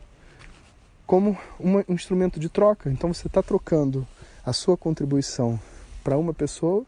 como 1.05 1.37
um 1.59 1.83
instrumento 1.93 2.39
de 2.39 2.47
troca. 2.47 2.89
Então 2.89 3.13
você 3.13 3.27
está 3.27 3.43
trocando 3.43 4.07
a 4.45 4.53
sua 4.53 4.77
contribuição 4.77 5.59
para 6.05 6.17
uma 6.17 6.33
pessoa 6.33 6.85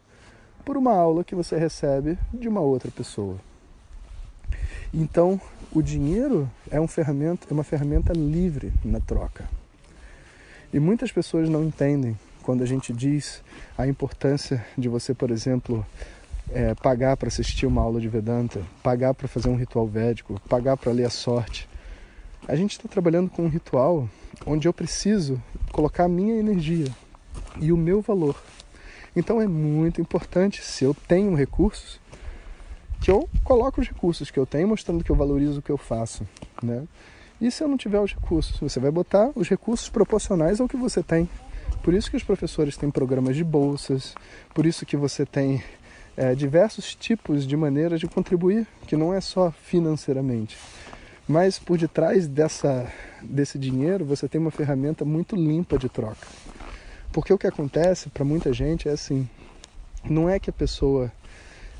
por 0.64 0.78
uma 0.78 0.94
aula 0.94 1.22
que 1.22 1.34
você 1.34 1.58
recebe 1.58 2.16
de 2.32 2.48
uma 2.48 2.62
outra 2.62 2.90
pessoa. 2.90 3.36
Então, 4.94 5.38
o 5.70 5.82
dinheiro 5.82 6.50
é, 6.70 6.80
um 6.80 6.88
ferramenta, 6.88 7.46
é 7.50 7.52
uma 7.52 7.64
ferramenta 7.64 8.14
livre 8.14 8.72
na 8.82 8.98
troca. 8.98 9.46
E 10.72 10.80
muitas 10.80 11.12
pessoas 11.12 11.50
não 11.50 11.62
entendem 11.62 12.16
quando 12.48 12.62
a 12.62 12.66
gente 12.66 12.94
diz 12.94 13.42
a 13.76 13.86
importância 13.86 14.64
de 14.78 14.88
você, 14.88 15.12
por 15.12 15.30
exemplo, 15.30 15.84
é, 16.50 16.74
pagar 16.74 17.14
para 17.14 17.28
assistir 17.28 17.66
uma 17.66 17.82
aula 17.82 18.00
de 18.00 18.08
Vedanta, 18.08 18.62
pagar 18.82 19.12
para 19.12 19.28
fazer 19.28 19.50
um 19.50 19.54
ritual 19.54 19.86
védico, 19.86 20.40
pagar 20.48 20.78
para 20.78 20.90
ler 20.90 21.04
a 21.04 21.10
sorte. 21.10 21.68
A 22.48 22.56
gente 22.56 22.70
está 22.72 22.88
trabalhando 22.88 23.28
com 23.28 23.42
um 23.42 23.48
ritual 23.48 24.08
onde 24.46 24.66
eu 24.66 24.72
preciso 24.72 25.38
colocar 25.70 26.04
a 26.04 26.08
minha 26.08 26.36
energia 26.36 26.88
e 27.60 27.70
o 27.70 27.76
meu 27.76 28.00
valor 28.00 28.34
então 29.14 29.42
é 29.42 29.46
muito 29.46 30.00
importante, 30.00 30.62
se 30.64 30.84
eu 30.84 30.94
tenho 30.94 31.34
recursos, 31.34 32.00
que 33.02 33.10
eu 33.10 33.28
coloque 33.42 33.80
os 33.80 33.88
recursos 33.88 34.30
que 34.30 34.38
eu 34.38 34.46
tenho, 34.46 34.68
mostrando 34.68 35.02
que 35.02 35.10
eu 35.10 35.16
valorizo 35.16 35.58
o 35.58 35.62
que 35.62 35.70
eu 35.70 35.76
faço. 35.76 36.26
Né? 36.62 36.86
E 37.40 37.50
se 37.50 37.62
eu 37.62 37.68
não 37.68 37.76
tiver 37.76 38.00
os 38.00 38.14
recursos? 38.14 38.58
Você 38.60 38.80
vai 38.80 38.90
botar 38.92 39.30
os 39.34 39.48
recursos 39.48 39.88
proporcionais 39.88 40.60
ao 40.60 40.68
que 40.68 40.76
você 40.76 41.02
tem. 41.02 41.28
Por 41.88 41.94
isso 41.94 42.10
que 42.10 42.18
os 42.18 42.22
professores 42.22 42.76
têm 42.76 42.90
programas 42.90 43.34
de 43.34 43.42
bolsas, 43.42 44.14
por 44.52 44.66
isso 44.66 44.84
que 44.84 44.94
você 44.94 45.24
tem 45.24 45.64
é, 46.18 46.34
diversos 46.34 46.94
tipos 46.94 47.46
de 47.46 47.56
maneiras 47.56 47.98
de 47.98 48.06
contribuir, 48.06 48.66
que 48.86 48.94
não 48.94 49.14
é 49.14 49.22
só 49.22 49.50
financeiramente. 49.50 50.54
Mas 51.26 51.58
por 51.58 51.78
detrás 51.78 52.28
dessa, 52.28 52.92
desse 53.22 53.58
dinheiro 53.58 54.04
você 54.04 54.28
tem 54.28 54.38
uma 54.38 54.50
ferramenta 54.50 55.02
muito 55.02 55.34
limpa 55.34 55.78
de 55.78 55.88
troca. 55.88 56.26
Porque 57.10 57.32
o 57.32 57.38
que 57.38 57.46
acontece 57.46 58.10
para 58.10 58.22
muita 58.22 58.52
gente 58.52 58.86
é 58.86 58.92
assim: 58.92 59.26
não 60.04 60.28
é 60.28 60.38
que 60.38 60.50
a 60.50 60.52
pessoa 60.52 61.10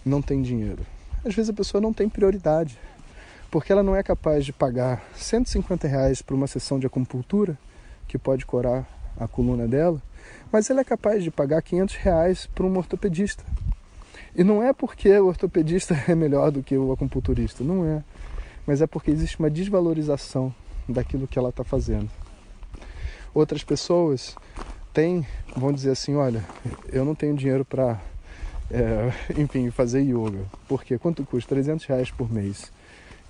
não 0.06 0.22
tem 0.22 0.40
dinheiro. 0.40 0.86
Às 1.22 1.34
vezes 1.34 1.50
a 1.50 1.52
pessoa 1.54 1.82
não 1.82 1.92
tem 1.92 2.08
prioridade, 2.08 2.78
porque 3.50 3.70
ela 3.70 3.82
não 3.82 3.94
é 3.94 4.02
capaz 4.02 4.46
de 4.46 4.54
pagar 4.54 5.04
150 5.16 5.86
reais 5.86 6.22
por 6.22 6.32
uma 6.32 6.46
sessão 6.46 6.78
de 6.78 6.86
acupuntura, 6.86 7.58
que 8.06 8.16
pode 8.16 8.46
curar 8.46 8.96
a 9.18 9.26
coluna 9.26 9.66
dela, 9.66 10.00
mas 10.52 10.70
ela 10.70 10.80
é 10.80 10.84
capaz 10.84 11.22
de 11.22 11.30
pagar 11.30 11.62
500 11.62 11.94
reais 11.96 12.46
para 12.46 12.64
um 12.64 12.76
ortopedista. 12.76 13.44
E 14.34 14.44
não 14.44 14.62
é 14.62 14.72
porque 14.72 15.10
o 15.18 15.26
ortopedista 15.26 15.94
é 16.08 16.14
melhor 16.14 16.50
do 16.50 16.62
que 16.62 16.76
o 16.76 16.92
acupunturista, 16.92 17.64
não 17.64 17.84
é. 17.84 18.02
Mas 18.66 18.80
é 18.80 18.86
porque 18.86 19.10
existe 19.10 19.38
uma 19.38 19.50
desvalorização 19.50 20.54
daquilo 20.88 21.26
que 21.26 21.38
ela 21.38 21.48
está 21.48 21.64
fazendo. 21.64 22.08
Outras 23.34 23.64
pessoas 23.64 24.36
tem, 24.92 25.26
vão 25.56 25.72
dizer 25.72 25.90
assim, 25.90 26.14
olha, 26.16 26.44
eu 26.92 27.04
não 27.04 27.14
tenho 27.14 27.34
dinheiro 27.34 27.64
para, 27.64 28.00
é, 28.70 29.12
enfim, 29.40 29.70
fazer 29.70 30.00
yoga. 30.02 30.44
Porque 30.68 30.98
quanto 30.98 31.24
custa? 31.24 31.54
300 31.54 31.86
reais 31.86 32.10
por 32.10 32.30
mês. 32.30 32.70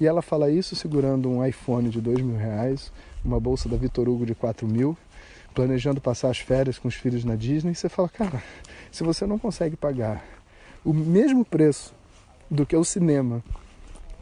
E 0.00 0.06
ela 0.06 0.22
fala 0.22 0.50
isso 0.50 0.76
segurando 0.76 1.28
um 1.28 1.44
iPhone 1.44 1.88
de 1.88 2.00
2 2.00 2.20
mil 2.20 2.36
reais, 2.36 2.92
uma 3.24 3.40
bolsa 3.40 3.68
da 3.68 3.76
Vitor 3.76 4.08
Hugo 4.08 4.24
de 4.24 4.34
4 4.34 4.66
mil, 4.66 4.96
planejando 5.54 6.00
passar 6.00 6.30
as 6.30 6.38
férias 6.38 6.78
com 6.78 6.88
os 6.88 6.94
filhos 6.94 7.24
na 7.24 7.34
Disney. 7.36 7.74
Você 7.74 7.88
fala, 7.88 8.08
cara, 8.08 8.42
se 8.90 9.02
você 9.02 9.26
não 9.26 9.38
consegue 9.38 9.76
pagar 9.76 10.24
o 10.84 10.92
mesmo 10.92 11.44
preço 11.44 11.94
do 12.50 12.64
que 12.64 12.76
o 12.76 12.84
cinema 12.84 13.42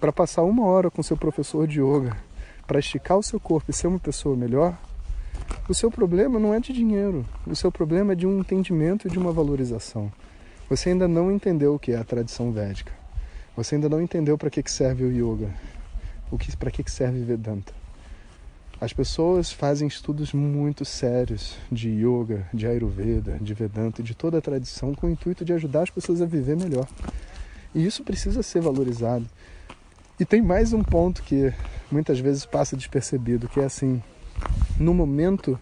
para 0.01 0.13
passar 0.13 0.43
uma 0.43 0.65
hora 0.67 0.91
com 0.91 1.03
seu 1.03 1.17
professor 1.17 1.67
de 1.67 1.81
yoga, 1.81 2.17
para 2.67 2.79
esticar 2.79 3.17
o 3.17 3.23
seu 3.23 3.39
corpo 3.39 3.71
e 3.71 3.75
ser 3.75 3.87
uma 3.87 3.99
pessoa 3.99 4.37
melhor, 4.37 4.77
o 5.69 5.75
seu 5.75 5.91
problema 5.91 6.39
não 6.39 6.55
é 6.55 6.61
de 6.61 6.73
dinheiro, 6.73 7.25
o 7.47 7.55
seu 7.55 7.71
problema 7.71 8.13
é 8.13 8.17
de 8.17 8.27
um 8.27 8.41
entendimento 8.41 9.07
e 9.07 9.11
de 9.11 9.19
uma 9.19 9.33
valorização. 9.33 10.11
Você 10.69 10.91
ainda 10.91 11.07
não 11.07 11.31
entendeu 11.31 11.75
o 11.75 11.79
que 11.79 11.93
é 11.93 11.97
a 11.97 12.05
tradição 12.05 12.51
védica. 12.51 12.93
Você 13.57 13.77
ainda 13.77 13.89
não 13.89 14.03
entendeu 14.03 14.37
para 14.37 14.51
que 14.51 14.69
serve 14.71 15.05
o 15.05 15.13
yoga, 15.13 15.51
o 16.31 16.37
que 16.37 16.55
para 16.57 16.71
que 16.71 16.91
serve 16.91 17.23
Vedanta. 17.23 17.73
As 18.79 18.93
pessoas 18.93 19.51
fazem 19.51 19.89
estudos 19.89 20.35
muito 20.35 20.85
sérios 20.85 21.57
de 21.73 21.89
yoga, 21.89 22.47
de 22.53 22.67
ayurveda, 22.67 23.39
de 23.41 23.55
vedanta 23.55 24.03
de 24.03 24.15
toda 24.15 24.37
a 24.37 24.43
tradição 24.43 24.95
com 24.95 25.07
o 25.07 25.11
intuito 25.11 25.47
de 25.47 25.55
ajudar 25.55 25.85
as 25.85 25.91
pessoas 25.91 26.21
a 26.21 26.27
viver 26.27 26.57
melhor. 26.57 26.87
E 27.75 27.87
isso 27.87 28.05
precisa 28.05 28.43
ser 28.43 28.61
valorizado. 28.61 29.27
E 30.21 30.27
tem 30.27 30.43
mais 30.43 30.75
um 30.75 30.83
ponto 30.83 31.23
que 31.23 31.55
muitas 31.91 32.19
vezes 32.19 32.45
passa 32.45 32.77
despercebido, 32.77 33.49
que 33.49 33.61
é 33.61 33.65
assim, 33.65 34.03
no 34.79 34.93
momento 34.93 35.59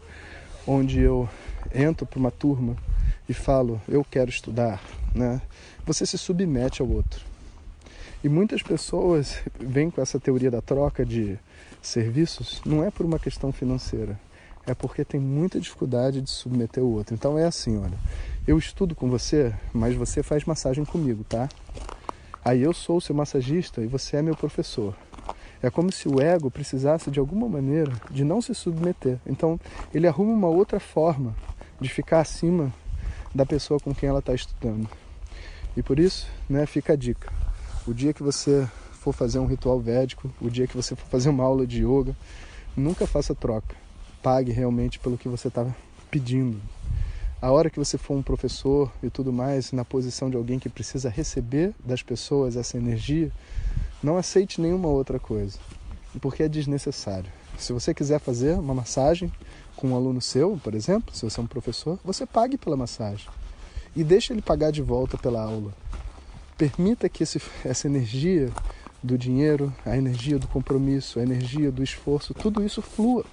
onde 0.67 1.01
eu 1.01 1.29
entro 1.73 2.05
para 2.05 2.19
uma 2.19 2.33
turma 2.33 2.77
e 3.29 3.35
falo, 3.35 3.81
eu 3.89 4.05
quero 4.05 4.29
estudar, 4.29 4.83
né? 5.15 5.41
Você 5.87 6.05
se 6.05 6.19
submete 6.19 6.83
ao 6.83 6.89
outro. 6.89 7.34
E 8.25 8.29
muitas 8.29 8.63
pessoas 8.63 9.43
vêm 9.61 9.91
com 9.91 10.01
essa 10.01 10.19
teoria 10.19 10.51
da 10.51 10.63
troca 10.63 11.05
de 11.05 11.39
serviços, 11.83 12.63
não 12.65 12.83
é 12.83 12.91
por 12.91 13.05
uma 13.05 13.19
questão 13.19 13.53
financeira, 13.53 14.19
é 14.67 14.73
porque 14.73 15.05
tem 15.05 15.21
muita 15.21 15.61
dificuldade 15.61 16.23
de 16.23 16.31
submeter 16.31 16.83
o 16.83 16.91
outro. 16.95 17.15
Então 17.15 17.39
é 17.39 17.45
assim, 17.45 17.77
olha, 17.77 17.99
eu 18.47 18.57
estudo 18.57 18.95
com 18.95 19.11
você, 19.11 19.53
mas 19.75 19.95
você 19.95 20.23
faz 20.23 20.47
massagem 20.47 20.87
comigo, 20.87 21.23
tá? 21.23 21.51
Aí 22.43 22.63
eu 22.63 22.73
sou 22.73 22.97
o 22.97 23.01
seu 23.01 23.15
massagista 23.15 23.83
e 23.83 23.87
você 23.87 24.17
é 24.17 24.23
meu 24.23 24.35
professor. 24.35 24.97
É 25.63 25.69
como 25.69 25.93
se 25.93 26.09
o 26.09 26.19
ego 26.19 26.51
precisasse 26.51 27.11
de 27.11 27.19
alguma 27.19 27.47
maneira 27.47 27.93
de 28.11 28.25
não 28.25 28.41
se 28.41 28.55
submeter. 28.55 29.19
Então 29.27 29.61
ele 29.93 30.09
arruma 30.09 30.33
uma 30.33 30.49
outra 30.49 30.81
forma 30.81 31.37
de 31.79 31.91
ficar 31.91 32.21
acima 32.21 32.73
da 33.35 33.45
pessoa 33.45 33.79
com 33.79 33.95
quem 33.95 34.09
ela 34.09 34.21
está 34.21 34.35
estudando. 34.35 34.89
E 35.77 35.83
por 35.83 35.99
isso, 35.99 36.27
né, 36.49 36.65
fica 36.65 36.95
a 36.95 36.97
dica. 36.97 37.44
O 37.87 37.93
dia 37.93 38.13
que 38.13 38.23
você 38.23 38.69
for 38.93 39.13
fazer 39.13 39.39
um 39.39 39.47
ritual 39.47 39.79
védico, 39.79 40.33
o 40.41 40.49
dia 40.49 40.67
que 40.67 40.77
você 40.77 40.97
for 40.97 41.07
fazer 41.07 41.29
uma 41.29 41.45
aula 41.45 41.67
de 41.67 41.85
yoga, 41.85 42.17
nunca 42.77 43.07
faça 43.07 43.35
troca. 43.35 43.77
Pague 44.23 44.53
realmente 44.53 44.99
pelo 44.99 45.19
que 45.19 45.29
você 45.29 45.49
está 45.49 45.67
pedindo, 46.11 46.61
a 47.45 47.51
hora 47.51 47.69
que 47.69 47.79
você 47.79 47.99
for 47.99 48.15
um 48.15 48.23
professor 48.23 48.91
e 49.03 49.11
tudo 49.11 49.31
mais, 49.31 49.71
na 49.71 49.85
posição 49.85 50.31
de 50.31 50.37
alguém 50.39 50.59
que 50.59 50.71
precisa 50.71 51.11
receber 51.11 51.75
das 51.85 52.03
pessoas 52.03 52.57
essa 52.57 52.79
energia, 52.79 53.31
não 54.03 54.17
aceite 54.17 54.63
nenhuma 54.63 54.89
outra 54.89 55.19
coisa, 55.19 55.59
porque 56.23 56.43
é 56.43 56.49
desnecessário. 56.49 57.31
Se 57.59 57.75
você 57.75 57.93
quiser 57.93 58.19
fazer 58.19 58.59
uma 58.59 58.73
massagem 58.73 59.31
com 59.77 59.89
um 59.89 59.95
aluno 59.95 60.23
seu, 60.23 60.59
por 60.65 60.75
exemplo, 60.75 61.15
se 61.15 61.23
você 61.23 61.39
é 61.39 61.43
um 61.43 61.47
professor, 61.47 61.99
você 62.03 62.25
pague 62.25 62.57
pela 62.57 62.79
massagem 62.79 63.29
e 63.95 64.03
deixe 64.03 64.33
ele 64.33 64.41
pagar 64.41 64.71
de 64.71 64.81
volta 64.81 65.19
pela 65.19 65.43
aula. 65.43 65.75
Permita 66.57 67.09
que 67.09 67.23
esse, 67.23 67.41
essa 67.65 67.87
energia 67.87 68.51
do 69.03 69.19
dinheiro, 69.19 69.75
a 69.85 69.97
energia 69.97 70.39
do 70.39 70.47
compromisso, 70.49 71.19
a 71.19 71.23
energia 71.23 71.71
do 71.71 71.83
esforço, 71.83 72.33
tudo 72.33 72.65
isso 72.65 72.81
flua. 72.81 73.25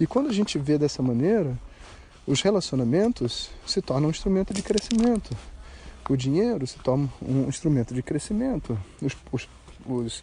E 0.00 0.06
quando 0.06 0.28
a 0.28 0.32
gente 0.32 0.58
vê 0.58 0.76
dessa 0.76 1.02
maneira, 1.02 1.56
os 2.26 2.42
relacionamentos 2.42 3.50
se 3.66 3.80
tornam 3.80 4.08
um 4.08 4.10
instrumento 4.10 4.52
de 4.52 4.62
crescimento. 4.62 5.36
O 6.08 6.16
dinheiro 6.16 6.66
se 6.66 6.78
torna 6.78 7.08
um 7.20 7.48
instrumento 7.48 7.94
de 7.94 8.02
crescimento. 8.02 8.78
Os, 9.00 9.16
os, 9.30 9.48
os, 9.86 10.22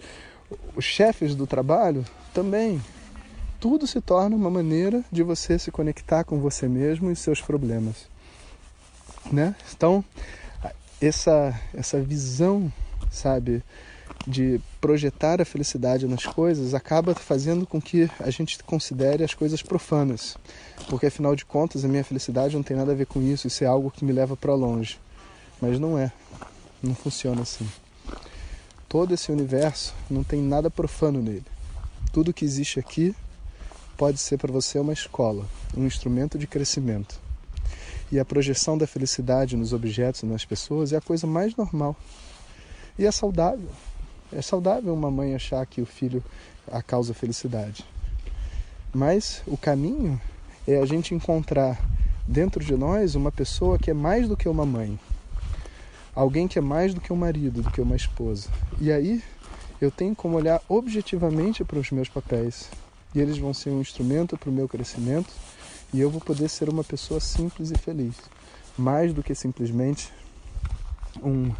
os 0.76 0.84
chefes 0.84 1.36
do 1.36 1.48
trabalho 1.48 2.04
também. 2.34 2.82
Tudo 3.60 3.88
se 3.88 4.02
torna 4.02 4.36
uma 4.36 4.50
maneira 4.50 5.04
de 5.12 5.24
você 5.24 5.60
se 5.60 5.72
conectar 5.72 6.24
com 6.24 6.40
você 6.40 6.68
mesmo 6.68 7.12
e 7.12 7.16
seus 7.16 7.42
problemas. 7.42 8.08
Né? 9.32 9.56
Então, 9.74 10.04
essa, 11.02 11.60
essa 11.74 12.02
visão, 12.02 12.72
sabe, 13.12 13.64
de 14.28 14.60
projetar 14.82 15.42
a 15.42 15.46
felicidade 15.46 16.08
nas 16.08 16.26
coisas 16.26 16.74
acaba 16.74 17.16
fazendo 17.16 17.66
com 17.66 17.82
que 17.82 18.10
a 18.20 18.30
gente 18.30 18.62
considere 18.64 19.24
as 19.24 19.34
coisas 19.34 19.62
profanas. 19.62 20.38
Porque 20.90 21.08
afinal 21.08 21.36
de 21.36 21.46
contas, 21.46 21.86
a 21.86 21.88
minha 21.88 22.04
felicidade 22.04 22.56
não 22.56 22.64
tem 22.64 22.76
nada 22.76 22.92
a 22.92 22.96
ver 22.96 23.06
com 23.06 23.22
isso, 23.22 23.48
isso 23.48 23.64
é 23.64 23.68
algo 23.68 23.92
que 23.92 24.04
me 24.04 24.12
leva 24.12 24.36
para 24.36 24.54
longe. 24.54 25.00
Mas 25.62 25.80
não 25.80 25.98
é. 25.98 26.12
Não 26.82 26.96
funciona 26.96 27.42
assim. 27.42 27.68
Todo 28.88 29.14
esse 29.14 29.32
universo 29.32 29.94
não 30.10 30.24
tem 30.24 30.42
nada 30.42 30.70
profano 30.70 31.22
nele. 31.22 31.46
Tudo 32.12 32.34
que 32.34 32.46
existe 32.46 32.80
aqui 32.80 33.16
pode 33.98 34.18
ser 34.18 34.38
para 34.38 34.52
você 34.52 34.80
uma 34.80 34.94
escola, 34.94 35.46
um 35.76 35.86
instrumento 35.86 36.38
de 36.38 36.48
crescimento. 36.48 37.20
E 38.12 38.20
a 38.20 38.26
projeção 38.26 38.78
da 38.78 38.88
felicidade 38.88 39.56
nos 39.56 39.74
objetos 39.74 40.24
e 40.24 40.26
nas 40.26 40.46
pessoas 40.46 40.94
é 40.94 40.98
a 40.98 41.02
coisa 41.02 41.28
mais 41.28 41.56
normal. 41.56 41.96
E 42.98 43.06
é 43.06 43.12
saudável. 43.12 43.70
É 44.32 44.42
saudável 44.42 44.94
uma 44.94 45.10
mãe 45.10 45.36
achar 45.36 45.66
que 45.66 45.82
o 45.82 45.86
filho 45.86 46.24
a 46.72 46.82
causa 46.82 47.14
felicidade. 47.14 47.86
Mas 48.94 49.42
o 49.46 49.58
caminho 49.58 50.20
é 50.68 50.78
a 50.78 50.86
gente 50.86 51.14
encontrar 51.14 51.80
dentro 52.28 52.64
de 52.64 52.76
nós 52.76 53.16
uma 53.16 53.32
pessoa 53.32 53.80
que 53.80 53.92
é 53.92 53.94
mais 53.94 54.28
do 54.28 54.38
que 54.38 54.48
uma 54.48 54.66
mãe. 54.66 55.00
Alguém 56.16 56.48
que 56.48 56.60
é 56.60 56.62
mais 56.62 56.94
do 56.94 57.02
que 57.02 57.14
um 57.14 57.16
marido, 57.16 57.62
do 57.62 57.72
que 57.72 57.82
uma 57.82 57.96
esposa. 57.96 58.50
E 58.80 58.92
aí 58.92 59.24
eu 59.80 59.90
tenho 59.90 60.16
como 60.16 60.36
olhar 60.36 60.62
objetivamente 60.68 61.64
para 61.64 61.80
os 61.80 61.90
meus 61.92 62.10
papéis. 62.10 62.70
E 63.16 63.20
eles 63.20 63.38
vão 63.38 63.54
ser 63.54 63.70
um 63.70 63.82
instrumento 63.82 64.38
para 64.38 64.50
o 64.50 64.54
meu 64.54 64.68
crescimento. 64.68 65.30
E 65.94 66.00
eu 66.00 66.10
vou 66.10 66.22
poder 66.22 66.50
ser 66.50 66.70
uma 66.70 66.84
pessoa 66.84 67.20
simples 67.20 67.72
e 67.72 67.78
feliz. 67.78 68.16
Mais 68.78 69.14
do 69.14 69.24
que 69.24 69.34
simplesmente 69.34 70.12
um 71.24 71.52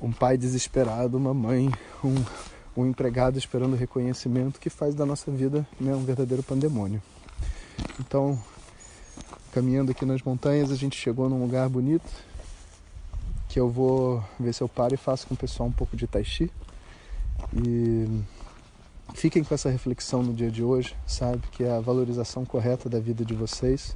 um 0.00 0.12
pai 0.12 0.36
desesperado, 0.36 1.16
uma 1.16 1.34
mãe, 1.34 1.70
um, 2.04 2.14
um 2.76 2.86
empregado 2.86 3.36
esperando 3.36 3.74
reconhecimento 3.74 4.60
que 4.60 4.70
faz 4.70 4.94
da 4.94 5.04
nossa 5.04 5.30
vida 5.30 5.66
né, 5.80 5.94
um 5.94 6.04
verdadeiro 6.04 6.42
pandemônio. 6.42 7.02
Então, 7.98 8.40
caminhando 9.52 9.90
aqui 9.90 10.04
nas 10.04 10.22
montanhas, 10.22 10.70
a 10.70 10.76
gente 10.76 10.96
chegou 10.96 11.28
num 11.28 11.40
lugar 11.40 11.68
bonito 11.68 12.08
que 13.48 13.58
eu 13.58 13.68
vou 13.68 14.22
ver 14.38 14.52
se 14.52 14.62
eu 14.62 14.68
paro 14.68 14.94
e 14.94 14.96
faço 14.96 15.26
com 15.26 15.34
o 15.34 15.36
pessoal 15.36 15.68
um 15.68 15.72
pouco 15.72 15.96
de 15.96 16.06
tai 16.06 16.22
chi. 16.22 16.50
E 17.52 18.22
fiquem 19.14 19.42
com 19.44 19.54
essa 19.54 19.70
reflexão 19.70 20.22
no 20.22 20.32
dia 20.32 20.50
de 20.50 20.62
hoje, 20.62 20.96
sabe? 21.06 21.42
Que 21.52 21.64
é 21.64 21.70
a 21.70 21.80
valorização 21.80 22.44
correta 22.44 22.88
da 22.88 23.00
vida 23.00 23.24
de 23.24 23.34
vocês 23.34 23.94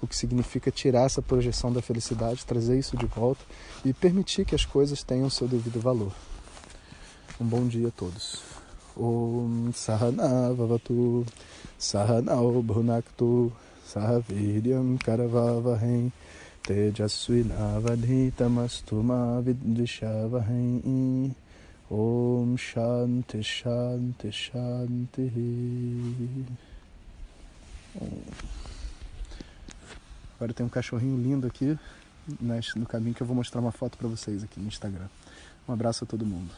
o 0.00 0.06
que 0.06 0.16
significa 0.16 0.70
tirar 0.70 1.06
essa 1.06 1.20
projeção 1.20 1.72
da 1.72 1.82
felicidade, 1.82 2.46
trazer 2.46 2.78
isso 2.78 2.96
de 2.96 3.06
volta 3.06 3.44
e 3.84 3.92
permitir 3.92 4.44
que 4.44 4.54
as 4.54 4.64
coisas 4.64 5.02
tenham 5.02 5.28
seu 5.28 5.48
devido 5.48 5.80
valor. 5.80 6.12
Um 7.40 7.46
bom 7.46 7.66
dia 7.66 7.88
a 7.88 7.90
todos. 7.90 8.42
Om 8.96 9.70
Sahana 9.72 10.52
Vavatu 10.52 11.26
Sahaviryam 13.84 14.98
Karavavahem 14.98 16.12
Om 21.90 22.56
Shanti 22.56 23.42
Shanti 23.42 24.30
Shanti. 24.30 25.32
Agora 30.36 30.52
tem 30.52 30.64
um 30.64 30.68
cachorrinho 30.68 31.16
lindo 31.16 31.46
aqui 31.46 31.78
no 32.76 32.86
caminho 32.86 33.14
que 33.14 33.22
eu 33.22 33.26
vou 33.26 33.34
mostrar 33.34 33.60
uma 33.60 33.72
foto 33.72 33.96
para 33.96 34.06
vocês 34.06 34.44
aqui 34.44 34.60
no 34.60 34.68
Instagram. 34.68 35.06
Um 35.66 35.72
abraço 35.72 36.04
a 36.04 36.06
todo 36.06 36.26
mundo. 36.26 36.50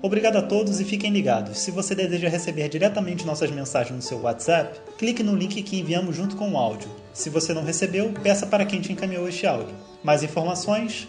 Obrigado 0.00 0.36
a 0.36 0.42
todos 0.42 0.80
e 0.80 0.84
fiquem 0.84 1.12
ligados. 1.12 1.58
Se 1.58 1.70
você 1.70 1.94
deseja 1.94 2.28
receber 2.28 2.68
diretamente 2.68 3.24
nossas 3.24 3.50
mensagens 3.50 3.94
no 3.94 4.02
seu 4.02 4.20
WhatsApp, 4.20 4.80
clique 4.98 5.22
no 5.22 5.34
link 5.34 5.62
que 5.62 5.78
enviamos 5.78 6.16
junto 6.16 6.36
com 6.36 6.52
o 6.52 6.56
áudio. 6.56 6.90
Se 7.12 7.30
você 7.30 7.52
não 7.52 7.64
recebeu, 7.64 8.12
peça 8.12 8.46
para 8.46 8.66
quem 8.66 8.80
te 8.80 8.92
encaminhou 8.92 9.28
este 9.28 9.46
áudio. 9.46 9.74
Mais 10.02 10.22
informações 10.24 11.08